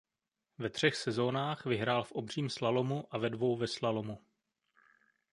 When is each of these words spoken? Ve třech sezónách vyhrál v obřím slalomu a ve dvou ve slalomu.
Ve 0.59 0.69
třech 0.69 0.95
sezónách 0.95 1.65
vyhrál 1.65 2.03
v 2.03 2.11
obřím 2.11 2.49
slalomu 2.49 3.07
a 3.11 3.17
ve 3.17 3.29
dvou 3.29 3.57
ve 3.57 3.67
slalomu. 3.67 4.19